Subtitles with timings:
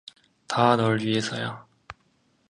[0.47, 1.67] 다 널 위해서야.